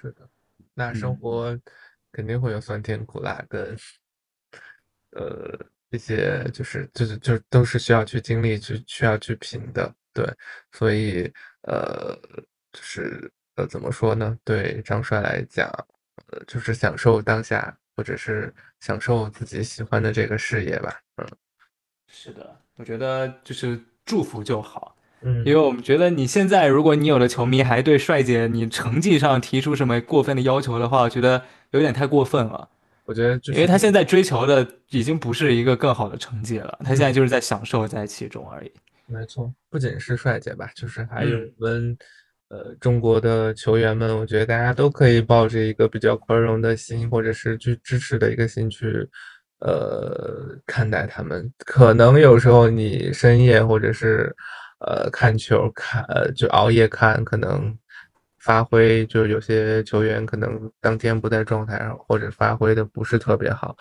[0.00, 0.28] 是的，
[0.74, 1.60] 那生嗯，活
[2.12, 3.76] 肯定会有酸甜苦辣跟
[5.10, 5.58] 呃
[5.90, 10.26] 一些就是就是就都是需要去经历去需要去品的，对，
[10.72, 11.30] 所以
[11.62, 12.18] 呃
[12.72, 14.36] 就是呃怎么说呢？
[14.44, 15.70] 对张帅来讲，
[16.26, 21.00] 呃就是享受当下，或者是享受自己喜欢的这个事业吧。
[21.16, 21.26] 嗯
[22.10, 24.96] 是的，我觉得就是祝福就好。
[25.20, 32.68] 嗯因为嗯，我们觉得你现在，如果你有的球迷还对帅姐你成绩上提出什么过分的要求的话，我觉得有点太过分了。
[33.04, 37.14] 我觉得就是因为他现在追求的已经不是一个更好的成绩了，他现在嗯。
[37.14, 38.72] 就是在享受在其中而已。
[39.06, 41.98] 没错，不仅是帅姐吧，就是还有嗯，我们
[42.50, 49.08] 呃中国的球员们，我觉得大家都可以抱着一个比较宽容的心，或者是去支持的一个心去
[49.60, 51.52] 呃看待他们。
[51.64, 54.34] 可能有时候你深夜或者是
[54.80, 57.76] 呃看球看就熬夜看，可能
[58.38, 63.76] 发挥就有些球员可能当天不在状态，或者发挥的不是特别好。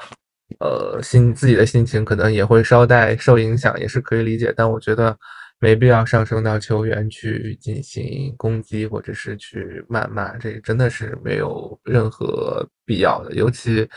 [0.59, 4.53] 呃，心自己的心情可能也会稍带受影响，也是可以理解。
[4.55, 5.15] 但我觉得
[5.60, 13.34] 没必要上升到球员去进行攻击或者是去谩骂，这真的是没有任何必要的。
[13.36, 13.88] 尤其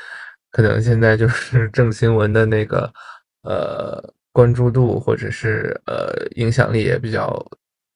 [0.50, 2.92] 可能现在就是 正新闻的那个
[3.42, 7.44] 呃关注度或者是呃影响力也比较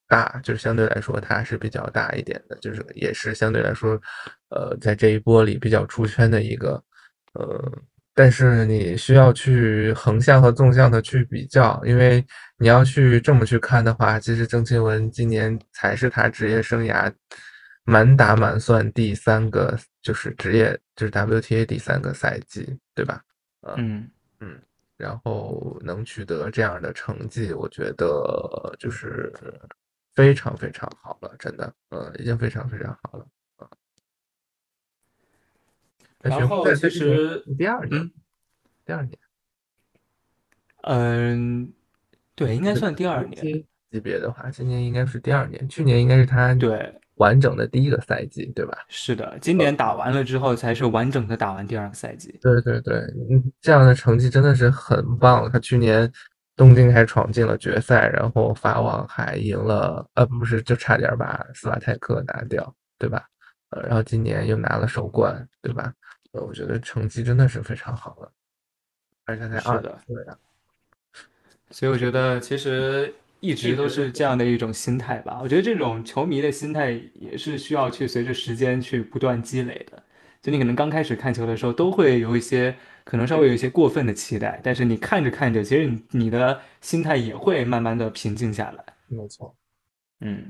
[0.07, 3.99] 大，就是相对来说它是比较大一点的，就是也是相对来说，
[4.49, 6.81] 呃，在这一波里比较出圈的一个。
[7.37, 7.61] 呃，
[8.15, 12.25] 但是你需要去横向和纵向的去比较，因为
[12.57, 17.11] 你要去这么去看的话，其实郑钦文今年才是他职业生涯
[17.83, 23.21] 满打满算第三个，就是职业就是 WTA 第三个赛季，对吧？
[23.61, 24.09] 呃嗯，
[24.39, 24.61] 嗯，
[24.95, 29.33] 然后能取得这样的成绩，我觉得就是
[30.15, 33.25] 非常非常好了，真的，呃，已经非常非常好了。
[36.29, 38.11] 然后其实，第二年，嗯
[38.85, 39.17] 第二年。
[40.83, 41.73] 嗯，
[42.35, 43.63] 对，应该算第二年。
[43.91, 48.77] 级别的话，今年应该是第二年，去年应该是他对，完整的第一个赛季，对吧？
[48.89, 52.37] 是的，今年打完了之后才是完整的打完第二个赛季。
[52.41, 52.95] 对对对，
[53.29, 55.49] 嗯，这样的成绩真的是很棒。
[55.49, 56.11] 他去年
[56.57, 63.23] 东京还闯进了决赛，然后法网还赢了，呃，不是，就差点把斯瓦泰克拿掉，对吧？
[63.69, 65.93] 呃，然后今年又拿了首冠，对吧？
[66.35, 68.31] 呃，我觉得成绩真的是非常好了，
[69.25, 70.37] 而且他才二的，对啊。
[71.71, 75.39] 所以我觉得其实一直都是这样的一种心态吧。
[75.41, 80.01] 我觉得这种球迷的心态也是需要去随着时间去不断积累的。
[80.41, 88.85] 就你可能刚开始看球的时候，都会有一些可能稍微有一些过分的期待，但是你看着看着，其实你你的心态也会慢慢的平静下来。
[89.07, 89.55] 没错，
[90.19, 90.45] 嗯，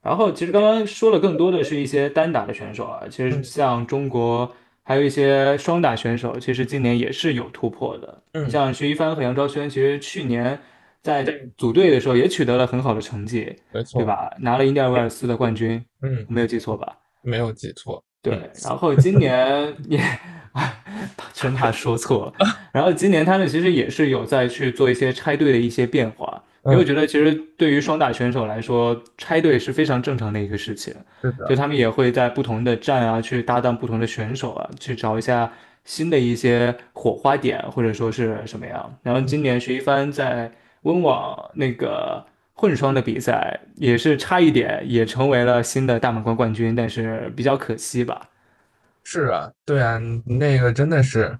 [0.00, 4.50] 然后其实刚刚说了更多的是一些单打的选手啊，其实嗯像中国
[4.84, 8.22] 还有一些双打选手，其实今年也是有突破的。
[8.34, 10.58] 你嗯，像徐一帆和杨昭轩，其实去年
[11.02, 11.24] 在
[11.56, 14.30] 组队的时候也取得了很好的成绩，没错，对吧？
[14.38, 16.96] 拿了印第安维尔斯的冠军，嗯，没有记错吧？
[17.22, 19.98] 没有记错，嗯对，然后今年也，
[21.32, 22.30] 真怕说错。
[22.70, 35.52] 然后今年他们其实也是有在去做一些拆队的一些变化，因为我嗯，觉得其实对于双打选手来说，拆队是非常正常的一个事情，是的，就他们也会在不同的站啊去搭档不同的选手啊，去找一下
[35.84, 38.98] 新的一些火花点或者说是什么样。
[39.02, 40.50] 然后今年徐一帆在
[40.82, 42.24] 温网那个。
[42.56, 48.28] 混双的比赛也是差一点，也成为了新的大满贯冠军，但是比较可惜吧。
[49.02, 51.36] 是啊，对啊，那个真的是。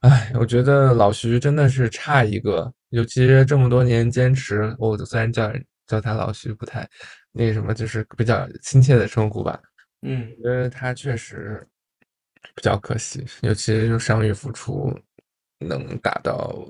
[0.00, 5.52] 哎，我觉得老徐真的是差一个，尤其是这么多年坚持，我虽然叫
[5.86, 6.88] 叫他老徐不太
[7.32, 9.60] 那什么，就是比较亲切的称呼吧。
[10.02, 11.66] 嗯，我觉得他确实
[12.54, 14.96] 比较可惜，尤其是就伤愈复出，
[15.58, 16.66] 能打到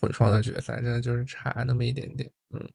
[0.00, 2.30] 混双的决赛，真的就是差那么一点点。
[2.54, 2.68] 嗯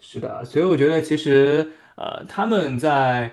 [0.00, 3.30] 是的，所以我觉得其实呃，他们在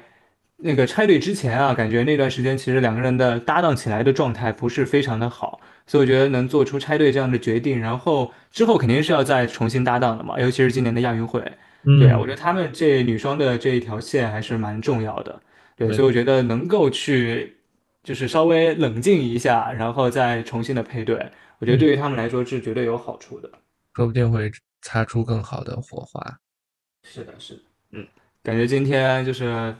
[0.57, 11.39] 那个拆队之前啊，感觉那段时间其实两个人的搭档起来的状态不是非常的好，所以我觉得能做出拆队这样的决定，然后之后肯定是要再重新搭档的嘛，尤其是今年的亚运会。
[11.99, 15.39] 对啊，我觉得嗯，他们这女双的这一条线还是蛮重要的。
[15.77, 17.55] 对，所以我觉得能够去
[18.03, 21.15] 就是稍微冷静一下，然后再重新的配对，
[21.59, 21.79] 我觉得嗯。
[21.79, 23.49] 对于他们来说是绝对有好处的。
[23.93, 26.39] 说不定会擦出更好的火花。
[27.03, 27.61] 是的，是的，
[27.91, 28.07] 嗯，
[28.41, 29.75] 感觉今天就是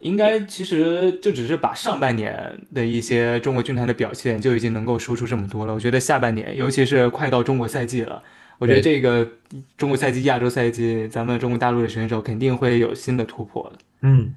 [0.00, 5.74] 应该其实就只是把上半年的一些中国军团的表现就已经能够说出这么多了。
[5.74, 8.22] 我觉得下半年，尤其是快到中国赛季了，
[8.58, 9.28] 我觉得这个
[9.76, 13.78] 中国赛季、亚洲赛季，咱们中国大陆的选手肯定会有新的突破的。
[14.02, 14.34] 嗯，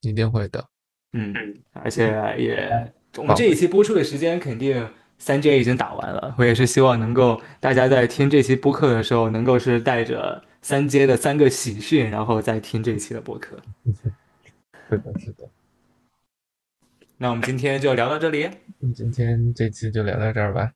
[0.00, 0.64] 一定会的。
[1.12, 1.32] 嗯，
[1.72, 2.06] 而且
[2.36, 4.84] 也我们这一期播出的时间肯定
[5.18, 13.56] 三 J 已经打完了，我也是希望能够大家在听这期播客的时候，能够是带着三阶的三个喜讯，然后再听这一期的播客。
[14.88, 15.48] 是的，是的。
[17.16, 18.48] 那我们今天就聊到这里，
[18.80, 20.72] 嗯，今天这期就聊到这儿吧。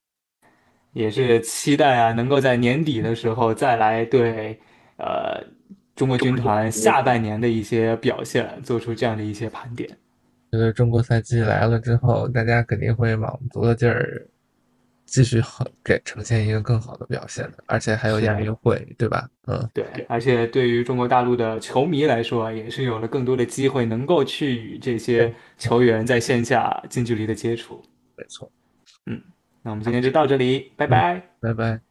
[0.93, 4.59] 也是期待啊，能够在年底的时候再来对
[4.97, 5.45] 呃
[5.95, 9.89] 中国军团下半年的一些表现做出这样的一些盘点。
[10.51, 14.27] 觉得中国赛季来了之后，大家肯定会卯足了劲儿，
[15.09, 19.27] 继续好给呈现一个更好的表现的，而且还有亚运会，对吧？
[19.47, 27.83] 嗯，对，而且对于中国大陆的球迷来说，也是有了更多的机会，能够去与这些球员在线下近距离的接触。
[28.17, 28.53] 没错。
[29.07, 29.19] 嗯，
[29.63, 31.23] 那我们今天就到这里，拜拜。
[31.41, 31.88] 拜拜。